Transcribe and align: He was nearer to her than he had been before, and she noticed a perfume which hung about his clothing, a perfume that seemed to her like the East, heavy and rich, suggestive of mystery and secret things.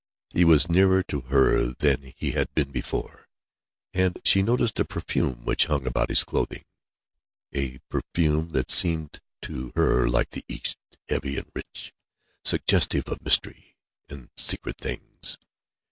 He 0.29 0.43
was 0.43 0.67
nearer 0.67 1.03
to 1.03 1.21
her 1.29 1.75
than 1.77 2.11
he 2.17 2.31
had 2.31 2.51
been 2.55 2.71
before, 2.71 3.27
and 3.93 4.19
she 4.25 4.41
noticed 4.41 4.79
a 4.79 4.83
perfume 4.83 5.45
which 5.45 5.67
hung 5.67 5.85
about 5.85 6.09
his 6.09 6.23
clothing, 6.23 6.63
a 7.53 7.77
perfume 7.87 8.49
that 8.53 8.71
seemed 8.71 9.19
to 9.43 9.71
her 9.75 10.09
like 10.09 10.31
the 10.31 10.43
East, 10.47 10.79
heavy 11.07 11.37
and 11.37 11.51
rich, 11.53 11.93
suggestive 12.43 13.09
of 13.09 13.21
mystery 13.21 13.77
and 14.09 14.31
secret 14.35 14.79
things. 14.79 15.37